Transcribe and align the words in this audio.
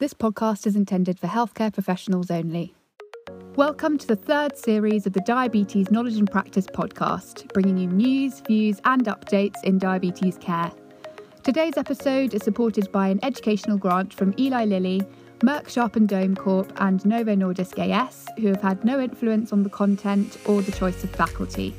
This 0.00 0.14
podcast 0.14 0.66
is 0.66 0.76
intended 0.76 1.20
for 1.20 1.26
healthcare 1.26 1.70
professionals 1.70 2.30
only. 2.30 2.74
Welcome 3.54 3.98
to 3.98 4.06
the 4.06 4.16
third 4.16 4.56
series 4.56 5.06
of 5.06 5.12
the 5.12 5.20
Diabetes 5.26 5.90
Knowledge 5.90 6.16
and 6.16 6.30
Practice 6.30 6.66
podcast, 6.66 7.52
bringing 7.52 7.76
you 7.76 7.86
news, 7.86 8.40
views, 8.40 8.80
and 8.86 9.04
updates 9.04 9.62
in 9.62 9.76
diabetes 9.76 10.38
care. 10.38 10.72
Today's 11.42 11.76
episode 11.76 12.32
is 12.32 12.42
supported 12.42 12.90
by 12.90 13.08
an 13.08 13.22
educational 13.22 13.76
grant 13.76 14.14
from 14.14 14.32
Eli 14.38 14.64
Lilly, 14.64 15.02
Merck 15.40 15.68
Sharp 15.68 15.96
and 15.96 16.08
Dohme 16.08 16.34
Corp, 16.34 16.72
and 16.76 17.04
Novo 17.04 17.36
Nordisk 17.36 17.78
AS, 17.78 18.26
who 18.38 18.46
have 18.46 18.62
had 18.62 18.82
no 18.82 19.00
influence 19.00 19.52
on 19.52 19.64
the 19.64 19.68
content 19.68 20.38
or 20.46 20.62
the 20.62 20.72
choice 20.72 21.04
of 21.04 21.10
faculty. 21.10 21.76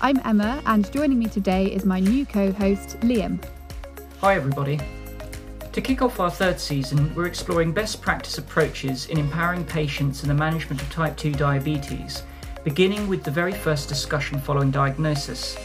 I'm 0.00 0.22
Emma, 0.24 0.62
and 0.64 0.90
joining 0.90 1.18
me 1.18 1.26
today 1.26 1.66
is 1.66 1.84
my 1.84 2.00
new 2.00 2.24
co 2.24 2.50
host, 2.50 2.98
Liam. 3.00 3.44
Hi, 4.22 4.36
everybody. 4.36 4.80
To 5.72 5.80
kick 5.80 6.02
off 6.02 6.20
our 6.20 6.30
third 6.30 6.60
season, 6.60 7.14
we're 7.14 7.26
exploring 7.26 7.72
best 7.72 8.02
practice 8.02 8.36
approaches 8.36 9.06
in 9.06 9.16
empowering 9.16 9.64
patients 9.64 10.22
in 10.22 10.28
the 10.28 10.34
management 10.34 10.82
of 10.82 10.90
type 10.90 11.16
2 11.16 11.32
diabetes, 11.32 12.24
beginning 12.62 13.08
with 13.08 13.24
the 13.24 13.30
very 13.30 13.54
first 13.54 13.88
discussion 13.88 14.38
following 14.38 14.70
diagnosis. 14.70 15.56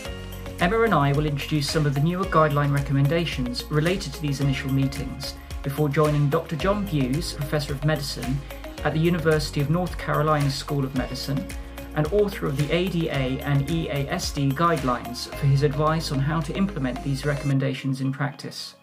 Emma 0.62 0.82
and 0.84 0.94
I 0.94 1.12
will 1.12 1.26
introduce 1.26 1.70
some 1.70 1.86
of 1.86 1.94
the 1.94 2.00
newer 2.00 2.24
guideline 2.24 2.74
recommendations 2.74 3.66
related 3.66 4.14
to 4.14 4.22
these 4.22 4.40
initial 4.40 4.72
meetings 4.72 5.34
before 5.62 5.90
joining 5.90 6.30
Dr. 6.30 6.56
John 6.56 6.86
Buse, 6.86 7.34
Professor 7.34 7.74
of 7.74 7.84
Medicine 7.84 8.40
at 8.86 8.94
the 8.94 9.00
University 9.00 9.60
of 9.60 9.70
North 9.70 9.98
Carolina 9.98 10.50
School 10.50 10.86
of 10.86 10.96
Medicine 10.96 11.46
and 11.96 12.08
author 12.14 12.46
of 12.46 12.56
the 12.56 12.74
ADA 12.74 13.44
and 13.44 13.68
EASD 13.68 14.54
guidelines 14.54 15.28
for 15.36 15.48
his 15.48 15.64
advice 15.64 16.14
on 16.14 16.20
how 16.20 16.40
to 16.40 16.56
implement 16.56 17.04
these 17.04 17.26
recommendations 17.26 18.00
in 18.00 18.14
practice. 18.14 18.77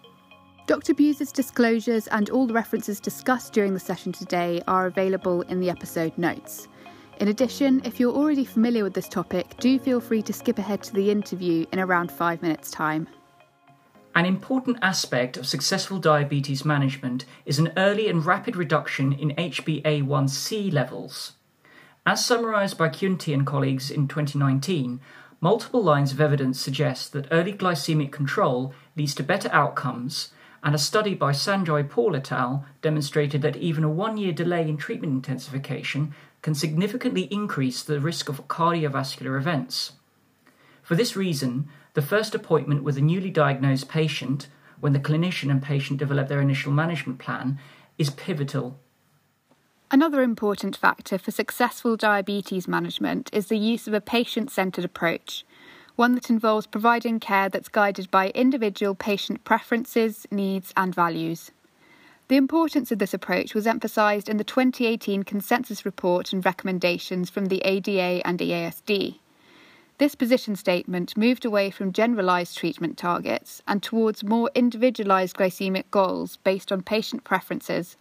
Dr. 0.66 0.94
Buse's 0.94 1.30
disclosures 1.30 2.06
and 2.06 2.30
all 2.30 2.46
the 2.46 2.54
references 2.54 2.98
discussed 2.98 3.52
during 3.52 3.74
the 3.74 3.80
session 3.80 4.12
today 4.12 4.62
are 4.66 4.86
available 4.86 5.42
in 5.42 5.60
the 5.60 5.68
episode 5.68 6.16
notes. 6.16 6.68
In 7.20 7.28
addition, 7.28 7.82
if 7.84 8.00
you're 8.00 8.14
already 8.14 8.46
familiar 8.46 8.82
with 8.82 8.94
this 8.94 9.08
topic, 9.08 9.56
do 9.60 9.78
feel 9.78 10.00
free 10.00 10.22
to 10.22 10.32
skip 10.32 10.58
ahead 10.58 10.82
to 10.84 10.94
the 10.94 11.10
interview 11.10 11.66
in 11.70 11.80
around 11.80 12.10
five 12.10 12.40
minutes' 12.40 12.70
time. 12.70 13.06
An 14.14 14.24
important 14.24 14.78
aspect 14.80 15.36
of 15.36 15.46
successful 15.46 15.98
diabetes 15.98 16.64
management 16.64 17.26
is 17.44 17.58
an 17.58 17.70
early 17.76 18.08
and 18.08 18.24
rapid 18.24 18.56
reduction 18.56 19.12
in 19.12 19.32
HbA1c 19.32 20.72
levels. 20.72 21.32
As 22.06 22.24
summarised 22.24 22.78
by 22.78 22.88
Chiunti 22.88 23.34
and 23.34 23.46
colleagues 23.46 23.90
in 23.90 24.08
2019, 24.08 24.98
multiple 25.42 25.84
lines 25.84 26.10
of 26.10 26.22
evidence 26.22 26.58
suggest 26.58 27.12
that 27.12 27.28
early 27.30 27.52
glycemic 27.52 28.10
control 28.10 28.72
leads 28.96 29.14
to 29.16 29.22
better 29.22 29.50
outcomes 29.52 30.30
and 30.64 30.74
a 30.74 30.78
study 30.78 31.14
by 31.14 31.30
Sanjoy 31.30 31.88
Paul 31.88 32.16
et 32.16 32.32
al. 32.32 32.64
demonstrated 32.80 33.42
that 33.42 33.56
even 33.56 33.84
a 33.84 33.88
one 33.88 34.16
year 34.16 34.32
delay 34.32 34.66
in 34.66 34.78
treatment 34.78 35.12
intensification 35.12 36.14
can 36.40 36.54
significantly 36.54 37.28
increase 37.30 37.82
the 37.82 38.00
risk 38.00 38.30
of 38.30 38.48
cardiovascular 38.48 39.36
events. 39.36 39.92
For 40.82 40.94
this 40.94 41.14
reason, 41.14 41.68
the 41.92 42.02
first 42.02 42.34
appointment 42.34 42.82
with 42.82 42.96
a 42.96 43.02
newly 43.02 43.30
diagnosed 43.30 43.90
patient, 43.90 44.48
when 44.80 44.94
the 44.94 44.98
clinician 44.98 45.50
and 45.50 45.62
patient 45.62 45.98
develop 45.98 46.28
their 46.28 46.40
initial 46.40 46.72
management 46.72 47.18
plan, 47.18 47.58
is 47.98 48.08
pivotal. 48.10 48.80
Another 49.90 50.22
important 50.22 50.76
factor 50.76 51.18
for 51.18 51.30
successful 51.30 51.94
diabetes 51.96 52.66
management 52.66 53.28
is 53.34 53.46
the 53.46 53.58
use 53.58 53.86
of 53.86 53.92
a 53.94 54.00
patient 54.00 54.50
centred 54.50 54.84
approach 54.84 55.44
one 55.96 56.14
that 56.14 56.30
involves 56.30 56.66
providing 56.66 57.20
care 57.20 57.48
that's 57.48 57.68
guided 57.68 58.10
by 58.10 58.30
individual 58.30 58.94
patient 58.94 59.44
preferences, 59.44 60.26
needs, 60.30 60.72
and 60.76 60.94
values. 60.94 61.52
The 62.28 62.36
importance 62.36 62.90
of 62.90 62.98
this 62.98 63.14
approach 63.14 63.54
was 63.54 63.66
emphasised 63.66 64.28
in 64.28 64.38
the 64.38 64.44
2018 64.44 65.24
consensus 65.24 65.84
report 65.84 66.32
and 66.32 66.44
recommendations 66.44 67.30
from 67.30 67.46
the 67.46 67.60
ADA 67.64 68.26
and 68.26 68.38
EASD. 68.38 69.18
This 69.98 70.16
position 70.16 70.56
statement 70.56 71.16
moved 71.16 71.44
away 71.44 71.70
from 71.70 71.92
generalised 71.92 72.58
treatment 72.58 72.98
targets 72.98 73.62
and 73.68 73.80
towards 73.80 74.24
more 74.24 74.50
individualised 74.54 75.36
glycemic 75.36 75.84
goals 75.92 76.38
based 76.38 76.72
on 76.72 76.82
patient 76.82 77.22
preferences, 77.22 77.96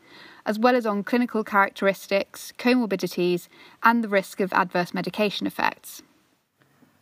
as 0.45 0.57
well 0.57 0.75
as 0.75 0.87
on 0.87 1.03
clinical 1.03 1.43
characteristics, 1.43 2.51
comorbidities, 2.57 3.47
and 3.83 4.03
the 4.03 4.09
risk 4.09 4.39
of 4.39 4.51
adverse 4.53 4.93
medication 4.93 5.45
effects. 5.45 6.01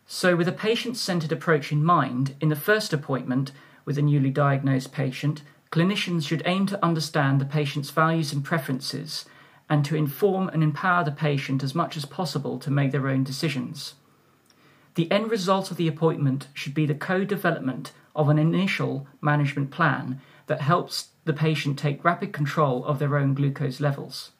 So, 0.06 0.36
with 0.36 0.48
a 0.48 0.52
patient 0.52 0.96
centered 0.96 1.32
approach 1.32 1.72
in 1.72 1.84
mind, 1.84 2.34
in 2.40 2.48
the 2.48 2.56
first 2.56 2.92
appointment 2.92 3.52
with 3.84 3.98
a 3.98 4.02
newly 4.02 4.30
diagnosed 4.30 4.92
patient, 4.92 5.42
clinicians 5.70 6.26
should 6.26 6.42
aim 6.44 6.66
to 6.66 6.84
understand 6.84 7.40
the 7.40 7.46
patient's 7.46 7.90
values 7.90 8.32
and 8.32 8.44
preferences 8.44 9.24
and 9.70 9.84
to 9.84 9.96
inform 9.96 10.48
and 10.48 10.62
empower 10.62 11.02
the 11.02 11.10
patient 11.10 11.62
as 11.62 11.74
much 11.74 11.96
as 11.96 12.04
possible 12.04 12.58
to 12.58 12.70
make 12.70 12.92
their 12.92 13.08
own 13.08 13.24
decisions. 13.24 13.94
The 14.94 15.10
end 15.10 15.30
result 15.30 15.70
of 15.70 15.78
the 15.78 15.88
appointment 15.88 16.48
should 16.52 16.74
be 16.74 16.84
the 16.84 16.94
co 16.94 17.24
development 17.24 17.92
of 18.14 18.28
an 18.28 18.38
initial 18.38 19.06
management 19.22 19.70
plan 19.70 20.20
that 20.46 20.60
helps 20.60 21.08
the 21.24 21.32
patient 21.32 21.78
take 21.78 22.04
rapid 22.04 22.32
control 22.32 22.84
of 22.84 22.98
their 22.98 23.16
own 23.16 23.32
glucose 23.32 23.80
levels. 23.80 24.32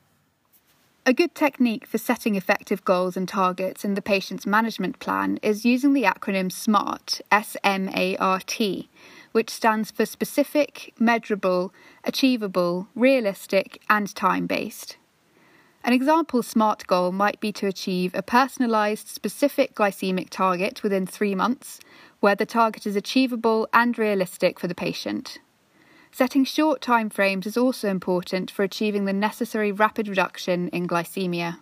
A 1.04 1.12
good 1.12 1.34
technique 1.34 1.84
for 1.84 1.98
setting 1.98 2.36
effective 2.36 2.84
goals 2.84 3.16
and 3.16 3.28
targets 3.28 3.84
in 3.84 3.94
the 3.94 4.00
patient's 4.02 4.46
management 4.46 5.00
plan 5.00 5.40
is 5.42 5.64
using 5.64 5.94
the 5.94 6.04
acronym 6.04 6.52
SMART, 6.52 7.20
S 7.28 7.56
M 7.64 7.88
A 7.96 8.16
R 8.18 8.38
T, 8.46 8.88
which 9.32 9.50
stands 9.50 9.90
for 9.90 10.06
specific, 10.06 10.94
measurable, 11.00 11.74
achievable, 12.04 12.86
realistic, 12.94 13.82
and 13.90 14.14
time 14.14 14.46
based. 14.46 14.96
An 15.82 15.92
example 15.92 16.40
SMART 16.40 16.86
goal 16.86 17.10
might 17.10 17.40
be 17.40 17.50
to 17.50 17.66
achieve 17.66 18.14
a 18.14 18.22
personalised, 18.22 19.08
specific 19.08 19.74
glycemic 19.74 20.30
target 20.30 20.84
within 20.84 21.04
three 21.04 21.34
months, 21.34 21.80
where 22.20 22.36
the 22.36 22.46
target 22.46 22.86
is 22.86 22.94
achievable 22.94 23.69
and 23.72 23.98
realistic 23.98 24.60
for 24.60 24.69
the 24.69 24.74
patient. 24.76 25.40
Setting 26.15 26.45
short 26.45 26.83
time 26.83 27.09
frames 27.09 27.47
is 27.47 27.56
also 27.56 27.89
important 27.89 28.50
for 28.50 28.62
achieving 28.62 29.06
the 29.06 29.15
necessary 29.15 29.73
rapid 29.73 30.09
reduction 30.09 30.69
in 30.69 30.87
glycemia. 30.87 31.59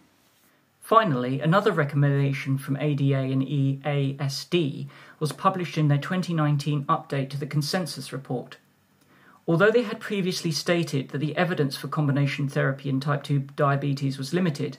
Finally, 0.81 1.41
another 1.41 1.71
recommendation 1.71 2.59
from 2.59 2.77
ADA 2.78 3.16
and 3.16 3.43
EASD 3.43 4.88
was 5.21 5.31
published 5.31 5.78
in 5.78 5.87
their 5.87 5.99
2019 5.99 6.84
update 6.87 7.31
to 7.31 7.38
the 7.38 7.47
consensus 7.47 8.12
report. 8.12 8.56
Although 9.47 9.71
they 9.71 9.84
had 9.84 10.00
previously 10.00 10.50
stated 10.50 11.11
that 11.11 11.19
the 11.19 11.37
evidence 11.37 11.77
for 11.77 11.87
combination 11.87 12.49
therapy 12.49 12.88
in 12.88 12.99
type 12.99 13.22
2 13.22 13.38
diabetes 13.55 14.19
was 14.19 14.34
limited, 14.34 14.78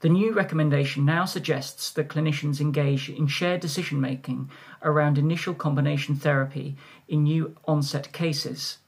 the 0.00 0.08
new 0.08 0.32
recommendation 0.32 1.04
now 1.04 1.24
suggests 1.24 1.92
that 1.92 2.08
clinicians 2.08 2.60
engage 2.60 3.08
in 3.08 3.28
shared 3.28 3.60
decision 3.60 4.00
making 4.00 4.50
around 4.82 5.16
initial 5.16 5.54
combination 5.54 6.16
therapy 6.16 6.76
in 7.06 7.22
new 7.22 7.54
onset 7.68 8.12
cases. 8.12 8.78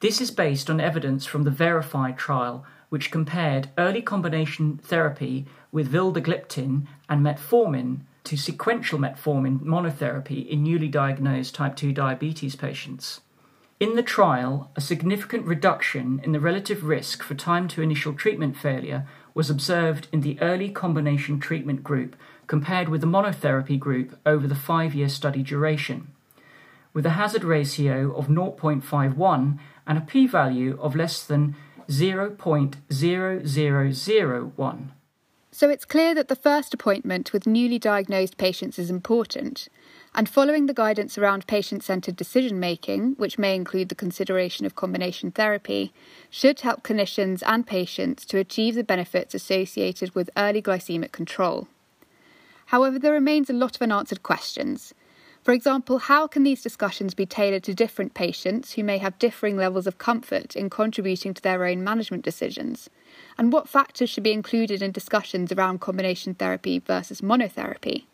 This 0.00 0.22
is 0.22 0.30
based 0.30 0.70
on 0.70 0.80
evidence 0.80 1.26
from 1.26 1.42
the 1.42 1.50
VERIFY 1.50 2.12
trial, 2.16 2.64
which 2.88 3.10
compared 3.10 3.68
early 3.76 4.00
combination 4.00 4.78
therapy 4.82 5.44
with 5.70 5.92
vildagliptin 5.92 6.86
and 7.10 7.24
metformin 7.24 8.00
to 8.24 8.38
sequential 8.38 8.98
metformin 8.98 9.60
monotherapy 9.60 10.48
in 10.48 10.62
newly 10.62 10.88
diagnosed 10.88 11.54
type 11.54 11.76
2 11.76 11.92
diabetes 11.92 12.56
patients. 12.56 13.20
In 13.78 13.94
the 13.94 14.02
trial, 14.02 14.70
a 14.74 14.80
significant 14.80 15.44
reduction 15.44 16.20
in 16.24 16.32
the 16.32 16.40
relative 16.40 16.84
risk 16.84 17.22
for 17.22 17.34
time 17.34 17.68
to 17.68 17.82
initial 17.82 18.14
treatment 18.14 18.56
failure 18.56 19.06
was 19.34 19.50
observed 19.50 20.08
in 20.12 20.22
the 20.22 20.40
early 20.40 20.70
combination 20.70 21.38
treatment 21.38 21.84
group 21.84 22.16
compared 22.46 22.88
with 22.88 23.02
the 23.02 23.06
monotherapy 23.06 23.78
group 23.78 24.18
over 24.24 24.46
the 24.46 24.54
five 24.54 24.94
year 24.94 25.10
study 25.10 25.42
duration. 25.42 26.08
With 26.92 27.06
a 27.06 27.10
hazard 27.10 27.44
ratio 27.44 28.12
of 28.16 28.26
0.51 28.26 29.58
and 29.86 29.98
a 29.98 30.00
p 30.00 30.26
value 30.26 30.76
of 30.80 30.96
less 30.96 31.24
than 31.24 31.54
0.0001. 31.88 34.88
So 35.52 35.68
it's 35.68 35.84
clear 35.84 36.14
that 36.14 36.28
the 36.28 36.36
first 36.36 36.72
appointment 36.72 37.32
with 37.32 37.46
newly 37.46 37.78
diagnosed 37.78 38.36
patients 38.36 38.78
is 38.78 38.88
important, 38.88 39.68
and 40.14 40.28
following 40.28 40.66
the 40.66 40.74
guidance 40.74 41.18
around 41.18 41.48
patient 41.48 41.82
centred 41.82 42.14
decision 42.14 42.60
making, 42.60 43.14
which 43.14 43.38
may 43.38 43.56
include 43.56 43.88
the 43.88 43.96
consideration 43.96 44.64
of 44.64 44.76
combination 44.76 45.32
therapy, 45.32 45.92
should 46.30 46.60
help 46.60 46.84
clinicians 46.84 47.42
and 47.44 47.66
patients 47.66 48.24
to 48.26 48.38
achieve 48.38 48.76
the 48.76 48.84
benefits 48.84 49.34
associated 49.34 50.14
with 50.14 50.30
early 50.36 50.62
glycemic 50.62 51.10
control. 51.10 51.66
However, 52.66 53.00
there 53.00 53.12
remains 53.12 53.50
a 53.50 53.52
lot 53.52 53.74
of 53.74 53.82
unanswered 53.82 54.22
questions, 54.22 54.94
for 55.42 55.52
example, 55.52 55.98
how 55.98 56.26
can 56.26 56.42
these 56.42 56.62
discussions 56.62 57.14
be 57.14 57.24
tailored 57.24 57.62
to 57.64 57.74
different 57.74 58.12
patients 58.12 58.74
who 58.74 58.84
may 58.84 58.98
have 58.98 59.18
differing 59.18 59.56
levels 59.56 59.86
of 59.86 59.96
comfort 59.96 60.54
in 60.54 60.68
contributing 60.68 61.32
to 61.32 61.42
their 61.42 61.64
own 61.64 61.82
management 61.82 62.24
decisions? 62.24 62.90
And 63.38 63.52
what 63.52 63.68
factors 63.68 64.10
should 64.10 64.22
be 64.22 64.32
included 64.32 64.82
in 64.82 64.92
discussions 64.92 65.50
around 65.50 65.80
combination 65.80 66.34
therapy 66.34 66.78
versus 66.78 67.22
monotherapy? 67.22 68.04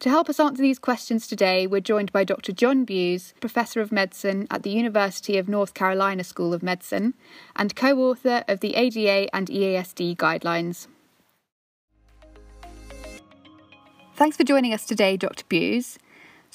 To 0.00 0.08
help 0.08 0.28
us 0.28 0.38
answer 0.38 0.62
these 0.62 0.78
questions 0.78 1.26
today, 1.26 1.66
we're 1.66 1.80
joined 1.80 2.12
by 2.12 2.24
Dr. 2.24 2.52
John 2.52 2.84
Buse, 2.84 3.32
Professor 3.40 3.80
of 3.80 3.90
Medicine 3.90 4.46
at 4.50 4.62
the 4.62 4.70
University 4.70 5.38
of 5.38 5.48
North 5.48 5.74
Carolina 5.74 6.22
School 6.22 6.52
of 6.52 6.62
Medicine 6.62 7.14
and 7.56 7.74
co 7.74 7.98
author 7.98 8.44
of 8.46 8.60
the 8.60 8.76
ADA 8.76 9.34
and 9.34 9.48
EASD 9.48 10.16
guidelines. 10.16 10.86
Thanks 14.14 14.36
for 14.36 14.44
joining 14.44 14.72
us 14.72 14.86
today, 14.86 15.16
Dr. 15.16 15.44
Buse. 15.48 15.98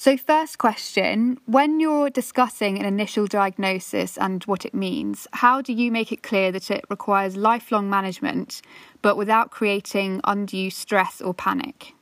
So, 0.00 0.16
first 0.16 0.56
question 0.56 1.36
when 1.44 1.78
you're 1.78 2.08
discussing 2.08 2.78
an 2.78 2.86
initial 2.86 3.26
diagnosis 3.26 4.16
and 4.16 4.42
what 4.44 4.64
it 4.64 4.72
means, 4.72 5.26
how 5.34 5.60
do 5.60 5.74
you 5.74 5.92
make 5.92 6.10
it 6.10 6.22
clear 6.22 6.50
that 6.52 6.70
it 6.70 6.86
requires 6.88 7.36
lifelong 7.36 7.90
management 7.90 8.62
but 9.02 9.18
without 9.18 9.50
creating 9.50 10.22
undue 10.24 10.70
stress 10.70 11.20
or 11.20 11.34
panic? 11.34 11.92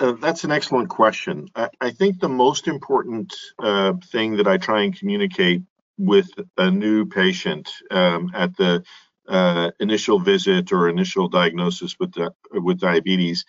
Uh, 0.00 0.14
that's 0.20 0.42
an 0.42 0.50
excellent 0.50 0.88
question. 0.88 1.46
I, 1.54 1.68
I 1.80 1.90
think 1.92 2.18
the 2.18 2.28
most 2.28 2.66
important 2.66 3.32
uh, 3.62 3.92
thing 4.10 4.38
that 4.38 4.48
I 4.48 4.56
try 4.56 4.82
and 4.82 4.98
communicate 4.98 5.62
with 5.96 6.28
a 6.58 6.68
new 6.68 7.06
patient 7.06 7.70
um, 7.92 8.32
at 8.34 8.56
the 8.56 8.82
uh, 9.28 9.70
initial 9.78 10.18
visit 10.18 10.72
or 10.72 10.88
initial 10.88 11.28
diagnosis 11.28 11.94
with 11.96 12.12
with 12.50 12.80
diabetes 12.80 13.44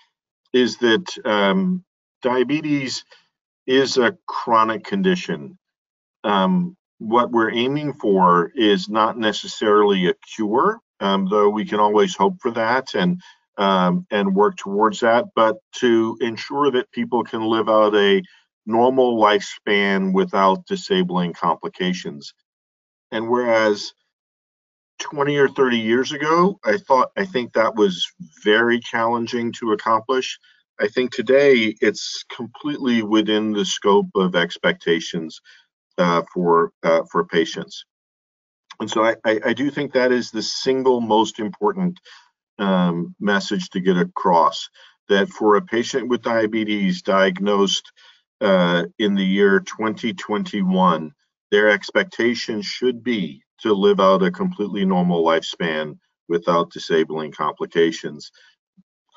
is 0.53 0.77
that 0.77 1.17
um, 1.25 1.83
diabetes 2.21 3.03
is 3.67 3.97
a 3.97 4.17
chronic 4.27 4.83
condition. 4.83 5.57
Um, 6.23 6.75
what 6.99 7.31
we're 7.31 7.51
aiming 7.51 7.93
for 7.93 8.51
is 8.55 8.89
not 8.89 9.17
necessarily 9.17 10.07
a 10.07 10.13
cure, 10.35 10.79
um, 10.99 11.27
though 11.29 11.49
we 11.49 11.65
can 11.65 11.79
always 11.79 12.15
hope 12.15 12.41
for 12.41 12.51
that 12.51 12.95
and 12.95 13.21
um, 13.57 14.05
and 14.11 14.35
work 14.35 14.57
towards 14.57 14.99
that, 14.99 15.25
but 15.33 15.57
to 15.75 16.17
ensure 16.19 16.71
that 16.71 16.91
people 16.91 17.23
can 17.23 17.41
live 17.41 17.69
out 17.69 17.95
a 17.95 18.21
normal 18.65 19.17
lifespan 19.17 20.13
without 20.13 20.65
disabling 20.65 21.33
complications. 21.33 22.33
And 23.11 23.29
whereas 23.29 23.93
20 24.99 25.37
or 25.37 25.47
30 25.47 25.77
years 25.77 26.11
ago, 26.11 26.59
I 26.65 26.77
thought 26.77 27.11
I 27.15 27.25
think 27.25 27.53
that 27.53 27.75
was 27.75 28.11
very 28.43 28.79
challenging 28.79 29.51
to 29.53 29.71
accomplish. 29.71 30.39
I 30.79 30.87
think 30.87 31.11
today 31.11 31.75
it's 31.81 32.25
completely 32.35 33.01
within 33.01 33.53
the 33.53 33.65
scope 33.65 34.09
of 34.15 34.35
expectations 34.35 35.39
uh, 35.97 36.23
for 36.33 36.71
uh, 36.83 37.03
for 37.09 37.25
patients, 37.25 37.85
and 38.79 38.89
so 38.89 39.05
I, 39.05 39.15
I, 39.23 39.39
I, 39.45 39.53
do 39.53 39.71
think 39.71 39.93
that 39.93 40.11
is 40.11 40.31
the 40.31 40.41
single 40.41 40.99
most 40.99 41.39
important 41.39 41.97
um, 42.59 43.15
message 43.19 43.69
to 43.69 43.79
get 43.79 43.97
across. 43.97 44.69
That 45.07 45.29
for 45.29 45.55
a 45.55 45.61
patient 45.61 46.09
with 46.09 46.23
diabetes 46.23 47.03
diagnosed 47.03 47.91
uh, 48.41 48.85
in 48.97 49.15
the 49.15 49.23
year 49.23 49.59
2021, 49.59 51.13
their 51.51 51.69
expectation 51.69 52.61
should 52.61 53.03
be 53.03 53.43
to 53.61 53.73
live 53.73 53.99
out 53.99 54.23
a 54.23 54.31
completely 54.31 54.83
normal 54.83 55.23
lifespan 55.23 55.99
without 56.27 56.71
disabling 56.71 57.31
complications 57.31 58.31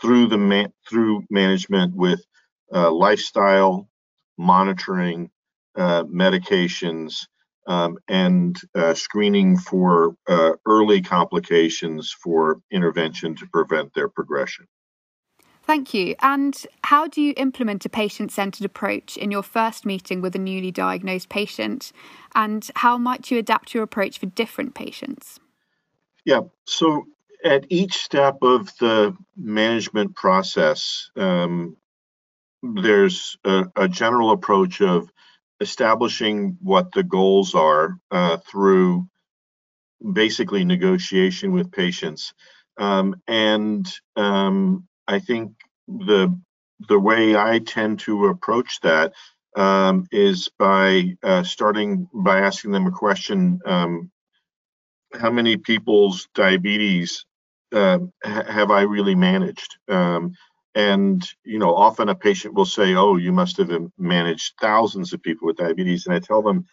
through 0.00 0.28
the 0.28 0.38
man, 0.38 0.72
through 0.88 1.24
management 1.30 1.94
with 1.94 2.24
uh, 2.72 2.90
lifestyle 2.90 3.88
monitoring, 4.36 5.30
uh, 5.76 6.04
medications, 6.04 7.26
um, 7.66 7.98
and 8.08 8.56
uh, 8.74 8.94
screening 8.94 9.58
for 9.58 10.14
uh, 10.26 10.52
early 10.66 11.02
complications 11.02 12.10
for 12.22 12.60
intervention 12.70 13.34
to 13.36 13.46
prevent 13.52 13.92
their 13.94 14.08
progression. 14.08 14.66
Thank 15.64 15.92
you. 15.92 16.14
And 16.22 16.66
how 16.84 17.08
do 17.08 17.20
you 17.20 17.34
implement 17.36 17.84
a 17.84 17.90
patient 17.90 18.32
centered 18.32 18.64
approach 18.64 19.18
in 19.18 19.30
your 19.30 19.42
first 19.42 19.84
meeting 19.84 20.22
with 20.22 20.34
a 20.34 20.38
newly 20.38 20.70
diagnosed 20.70 21.28
patient? 21.28 21.92
And 22.34 22.66
how 22.76 22.96
might 22.96 23.30
you 23.30 23.36
adapt 23.36 23.74
your 23.74 23.82
approach 23.82 24.18
for 24.18 24.24
different 24.24 24.74
patients? 24.74 25.38
Yeah, 26.24 26.40
so 26.64 27.04
at 27.48 27.64
each 27.70 27.96
step 27.96 28.38
of 28.42 28.70
the 28.78 29.16
management 29.36 30.14
process, 30.14 31.10
um, 31.16 31.76
there's 32.62 33.38
a, 33.44 33.64
a, 33.74 33.88
general 33.88 34.32
approach 34.32 34.80
of 34.82 35.10
establishing 35.60 36.58
what 36.60 36.92
the 36.92 37.02
goals 37.02 37.54
are 37.54 37.98
uh, 38.10 38.36
through 38.36 39.08
basically 40.12 40.64
negotiation 40.64 41.52
with 41.52 41.72
patients. 41.72 42.34
Um, 42.76 43.16
and 43.26 43.86
um, 44.16 44.86
I 45.06 45.18
think 45.18 45.52
the 45.88 46.38
the 46.88 46.98
way 46.98 47.34
I 47.34 47.58
tend 47.58 48.00
to 48.00 48.26
approach 48.26 48.80
that 48.82 49.14
um, 49.56 50.06
is 50.12 50.48
by 50.58 51.16
uh, 51.24 51.42
starting 51.42 52.08
by 52.12 52.40
asking 52.40 52.72
them 52.72 52.86
a 52.86 52.92
question 52.92 53.60
um, 53.64 54.10
how 55.18 55.30
many 55.30 55.56
people's 55.56 56.28
diabetes 56.34 57.24
uh, 57.74 57.98
have 58.24 58.70
I 58.70 58.82
really 58.82 59.14
managed? 59.14 59.76
Um, 59.88 60.32
and 60.74 61.26
you 61.44 61.58
know, 61.58 61.74
often 61.74 62.08
a 62.08 62.14
patient 62.14 62.54
will 62.54 62.66
say, 62.66 62.94
"Oh, 62.94 63.16
you 63.16 63.32
must 63.32 63.56
have 63.58 63.70
managed 63.98 64.54
thousands 64.60 65.12
of 65.12 65.22
people 65.22 65.46
with 65.46 65.56
diabetes," 65.58 66.06
and 66.06 66.14
I 66.14 66.20
tell 66.20 66.42
them, 66.42 66.66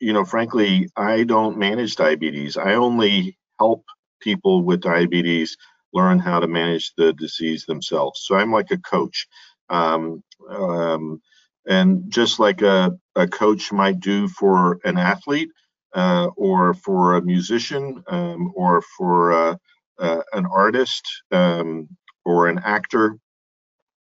you 0.00 0.12
know, 0.12 0.24
frankly, 0.24 0.88
I 0.96 1.24
don't 1.24 1.58
manage 1.58 1.96
diabetes. 1.96 2.56
I 2.56 2.74
only 2.74 3.38
help 3.58 3.84
people 4.20 4.64
with 4.64 4.80
diabetes 4.82 5.56
learn 5.92 6.18
how 6.18 6.40
to 6.40 6.48
manage 6.48 6.92
the 6.96 7.12
disease 7.14 7.66
themselves. 7.66 8.22
So 8.24 8.36
I'm 8.36 8.52
like 8.52 8.70
a 8.70 8.78
coach. 8.78 9.26
Um, 9.70 10.22
um, 10.50 11.20
and 11.66 12.10
just 12.10 12.40
like 12.40 12.62
a, 12.62 12.92
a 13.16 13.28
coach 13.28 13.72
might 13.72 14.00
do 14.00 14.28
for 14.28 14.80
an 14.84 14.98
athlete 14.98 15.50
uh, 15.94 16.28
or 16.36 16.74
for 16.74 17.14
a 17.14 17.22
musician 17.22 18.02
um, 18.08 18.52
or 18.56 18.82
for 18.96 19.32
uh, 19.32 19.56
uh, 20.00 20.22
an 20.32 20.46
artist 20.46 21.04
um, 21.30 21.88
or 22.24 22.48
an 22.48 22.60
actor. 22.64 23.18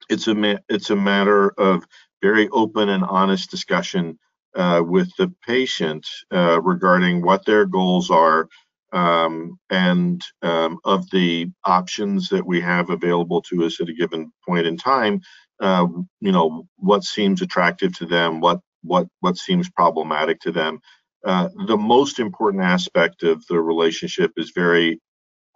It's 0.08 0.28
a 0.28 0.60
it's 0.68 0.90
a 0.90 0.96
matter 0.96 1.50
of 1.58 1.84
very 2.22 2.48
open 2.50 2.88
and 2.88 3.04
honest 3.04 3.50
discussion 3.50 4.18
uh, 4.54 4.82
with 4.84 5.10
the 5.18 5.32
patient 5.46 6.06
uh, 6.32 6.60
regarding 6.62 7.22
what 7.22 7.44
their 7.44 7.66
goals 7.66 8.10
are 8.10 8.48
um, 8.92 9.58
and 9.70 10.22
um, 10.42 10.78
of 10.84 11.08
the 11.10 11.50
options 11.64 12.28
that 12.28 12.46
we 12.46 12.60
have 12.60 12.90
available 12.90 13.42
to 13.42 13.64
us 13.64 13.80
at 13.80 13.88
a 13.88 13.94
given 13.94 14.32
point 14.46 14.66
in 14.66 14.76
time. 14.76 15.20
Uh, 15.60 15.86
you 16.20 16.32
know 16.32 16.66
what 16.76 17.02
seems 17.02 17.42
attractive 17.42 17.96
to 17.98 18.06
them, 18.06 18.40
what 18.40 18.60
what 18.82 19.08
what 19.20 19.36
seems 19.36 19.70
problematic 19.70 20.40
to 20.40 20.52
them. 20.52 20.78
Uh, 21.24 21.48
the 21.66 21.76
most 21.76 22.20
important 22.20 22.62
aspect 22.62 23.22
of 23.22 23.44
the 23.48 23.60
relationship 23.60 24.32
is 24.36 24.52
very 24.54 25.00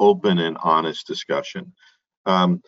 open 0.00 0.38
and 0.38 0.56
honest 0.60 1.06
discussion. 1.06 1.72
Um, 2.26 2.62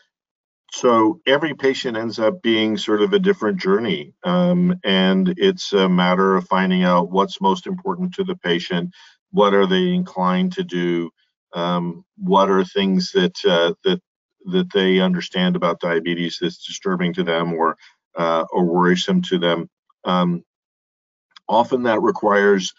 so 0.70 1.20
every 1.26 1.54
patient 1.54 1.96
ends 1.96 2.18
up 2.18 2.40
being 2.42 2.78
sort 2.78 3.02
of 3.02 3.12
a 3.12 3.18
different 3.18 3.60
journey, 3.60 4.14
um, 4.24 4.78
and 4.84 5.34
it's 5.36 5.72
a 5.72 5.88
matter 5.88 6.36
of 6.36 6.48
finding 6.48 6.82
out 6.82 7.10
what's 7.10 7.42
most 7.42 7.66
important 7.66 8.14
to 8.14 8.24
the 8.24 8.36
patient, 8.36 8.90
what 9.32 9.52
are 9.52 9.66
they 9.66 9.92
inclined 9.92 10.52
to 10.52 10.64
do, 10.64 11.10
um, 11.52 12.04
what 12.16 12.48
are 12.48 12.64
things 12.64 13.12
that 13.12 13.44
uh, 13.44 13.74
that 13.84 14.00
that 14.46 14.72
they 14.72 15.00
understand 15.00 15.56
about 15.56 15.80
diabetes 15.80 16.38
that's 16.40 16.64
disturbing 16.66 17.12
to 17.14 17.22
them 17.22 17.52
or 17.52 17.76
uh, 18.16 18.44
or 18.50 18.64
worrisome 18.64 19.22
to 19.22 19.38
them. 19.38 19.68
Um, 20.04 20.42
often 21.48 21.82
that 21.82 22.00
requires 22.00 22.72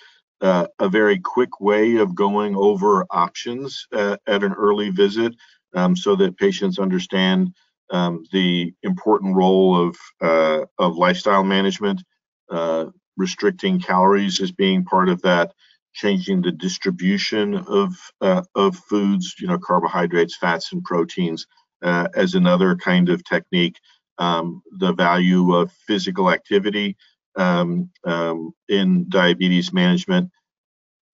uh, 0.43 0.67
a 0.79 0.89
very 0.89 1.19
quick 1.19 1.61
way 1.61 1.95
of 1.95 2.13
going 2.13 2.55
over 2.55 3.05
options 3.09 3.87
uh, 3.93 4.17
at 4.27 4.43
an 4.43 4.53
early 4.53 4.89
visit 4.89 5.33
um, 5.73 5.95
so 5.95 6.15
that 6.17 6.37
patients 6.37 6.79
understand 6.79 7.53
um, 7.91 8.25
the 8.31 8.73
important 8.83 9.35
role 9.35 9.87
of, 9.87 9.97
uh, 10.21 10.65
of 10.77 10.97
lifestyle 10.97 11.43
management, 11.43 12.03
uh, 12.51 12.85
restricting 13.17 13.79
calories 13.79 14.41
as 14.41 14.51
being 14.51 14.83
part 14.83 15.09
of 15.09 15.21
that, 15.21 15.53
changing 15.93 16.41
the 16.41 16.51
distribution 16.51 17.55
of, 17.55 17.95
uh, 18.19 18.41
of 18.55 18.75
foods, 18.75 19.35
you 19.39 19.47
know, 19.47 19.57
carbohydrates, 19.57 20.35
fats, 20.35 20.73
and 20.73 20.83
proteins 20.83 21.47
uh, 21.83 22.07
as 22.15 22.35
another 22.35 22.75
kind 22.75 23.09
of 23.09 23.23
technique, 23.23 23.77
um, 24.17 24.61
the 24.79 24.93
value 24.93 25.55
of 25.55 25.71
physical 25.87 26.31
activity, 26.31 26.97
um, 27.35 27.89
um, 28.05 28.53
in 28.69 29.07
diabetes 29.09 29.73
management, 29.73 30.29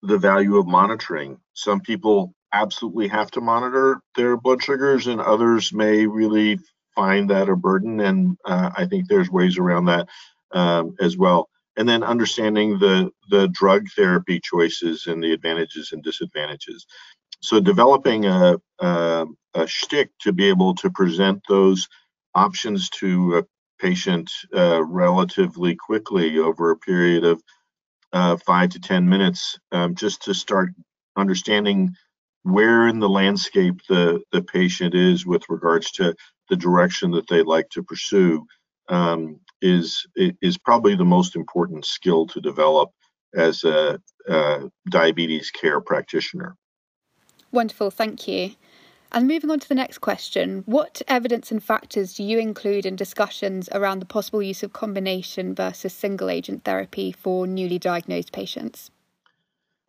the 0.01 0.17
value 0.17 0.57
of 0.57 0.67
monitoring. 0.67 1.37
Some 1.53 1.81
people 1.81 2.33
absolutely 2.53 3.07
have 3.09 3.31
to 3.31 3.41
monitor 3.41 4.01
their 4.15 4.37
blood 4.37 4.63
sugars, 4.63 5.07
and 5.07 5.21
others 5.21 5.73
may 5.73 6.05
really 6.05 6.59
find 6.95 7.29
that 7.29 7.49
a 7.49 7.55
burden. 7.55 7.99
And 7.99 8.37
uh, 8.45 8.71
I 8.75 8.85
think 8.85 9.07
there's 9.07 9.29
ways 9.29 9.57
around 9.57 9.85
that 9.85 10.07
um, 10.51 10.95
as 10.99 11.17
well. 11.17 11.49
And 11.77 11.87
then 11.87 12.03
understanding 12.03 12.79
the 12.79 13.11
the 13.29 13.47
drug 13.49 13.87
therapy 13.95 14.39
choices 14.41 15.07
and 15.07 15.23
the 15.23 15.31
advantages 15.31 15.91
and 15.93 16.03
disadvantages. 16.03 16.85
So 17.41 17.59
developing 17.61 18.25
a, 18.25 18.57
a, 18.79 19.25
a 19.53 19.67
shtick 19.67 20.09
to 20.21 20.33
be 20.33 20.49
able 20.49 20.75
to 20.75 20.89
present 20.89 21.41
those 21.47 21.87
options 22.35 22.89
to 22.89 23.47
patient 23.79 24.31
uh, 24.55 24.83
relatively 24.83 25.75
quickly 25.75 26.37
over 26.37 26.71
a 26.71 26.77
period 26.77 27.23
of 27.23 27.41
uh, 28.11 28.37
five 28.37 28.69
to 28.69 28.79
10 28.79 29.07
minutes 29.07 29.57
um, 29.71 29.95
just 29.95 30.23
to 30.23 30.33
start 30.33 30.69
understanding 31.15 31.93
where 32.43 32.87
in 32.87 32.99
the 32.99 33.09
landscape 33.09 33.79
the, 33.87 34.21
the 34.31 34.41
patient 34.41 34.95
is 34.95 35.25
with 35.25 35.43
regards 35.49 35.91
to 35.91 36.15
the 36.49 36.55
direction 36.55 37.11
that 37.11 37.27
they'd 37.27 37.43
like 37.43 37.69
to 37.69 37.83
pursue 37.83 38.45
um, 38.87 39.39
is, 39.61 40.05
is 40.15 40.57
probably 40.57 40.95
the 40.95 41.05
most 41.05 41.35
important 41.35 41.85
skill 41.85 42.25
to 42.25 42.41
develop 42.41 42.89
as 43.35 43.63
a, 43.63 43.99
a 44.27 44.69
diabetes 44.89 45.51
care 45.51 45.79
practitioner. 45.79 46.55
Wonderful, 47.51 47.91
thank 47.91 48.27
you. 48.27 48.51
And 49.11 49.27
moving 49.27 49.49
on 49.49 49.59
to 49.59 49.67
the 49.67 49.75
next 49.75 49.99
question, 49.99 50.61
what 50.67 51.01
evidence 51.07 51.51
and 51.51 51.63
factors 51.63 52.13
do 52.13 52.23
you 52.23 52.37
include 52.37 52.85
in 52.85 52.95
discussions 52.95 53.67
around 53.71 53.99
the 53.99 54.05
possible 54.05 54.41
use 54.41 54.61
of 54.61 54.73
combination 54.73 55.55
versus 55.55 55.93
single 55.93 56.29
agent 56.29 56.63
therapy 56.63 57.11
for 57.11 57.47
newly 57.47 57.79
diagnosed 57.79 58.31
patients? 58.31 58.91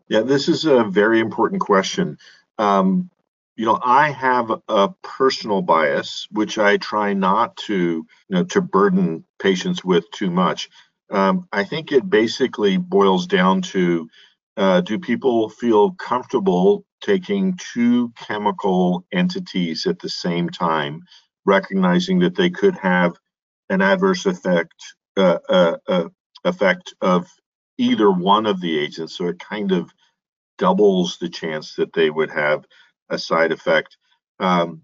Yeah, 0.08 0.22
this 0.22 0.48
is 0.48 0.64
a 0.64 0.84
very 0.84 1.20
important 1.20 1.60
question. 1.60 2.16
Um, 2.58 3.10
you 3.56 3.66
know, 3.66 3.78
I 3.84 4.10
have 4.10 4.50
a 4.68 4.88
personal 5.02 5.60
bias, 5.60 6.26
which 6.30 6.56
I 6.56 6.78
try 6.78 7.12
not 7.12 7.58
to, 7.66 7.74
you 7.74 8.06
know, 8.28 8.44
to 8.44 8.62
burden 8.62 9.24
patients 9.38 9.84
with 9.84 10.10
too 10.12 10.30
much. 10.30 10.70
Um, 11.10 11.46
I 11.52 11.64
think 11.64 11.92
it 11.92 12.08
basically 12.08 12.78
boils 12.78 13.26
down 13.26 13.60
to 13.62 14.08
uh, 14.61 14.83
do 14.83 14.99
people 14.99 15.49
feel 15.49 15.93
comfortable 15.93 16.85
taking 17.00 17.59
two 17.73 18.11
chemical 18.11 19.07
entities 19.11 19.87
at 19.87 19.99
the 19.99 20.09
same 20.11 20.50
time, 20.50 21.00
recognizing 21.47 22.19
that 22.19 22.37
they 22.37 22.50
could 22.50 22.76
have 22.76 23.14
an 23.71 23.81
adverse 23.81 24.26
effect 24.26 24.75
uh, 25.17 25.38
uh, 25.49 25.76
uh, 25.88 26.09
effect 26.45 26.95
of 27.00 27.26
either 27.79 28.11
one 28.11 28.45
of 28.45 28.61
the 28.61 28.79
agents. 28.79 29.17
So 29.17 29.29
it 29.29 29.38
kind 29.38 29.73
of 29.73 29.90
doubles 30.59 31.17
the 31.19 31.31
chance 31.31 31.75
that 31.76 31.95
they 31.95 32.11
would 32.11 32.31
have 32.31 32.67
a 33.09 33.19
side 33.19 33.52
effect 33.52 33.97
um, 34.40 34.83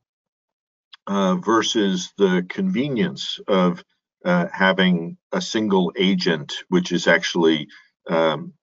uh, 1.06 1.37
versus 1.37 2.14
the 2.16 2.47
convenience 2.49 3.40
of 3.47 3.85
uh, 4.25 4.47
having 4.50 5.18
a 5.33 5.40
single 5.42 5.92
agent, 5.99 6.54
which 6.68 6.92
is 6.92 7.06
actually 7.06 7.68
um, 8.09 8.54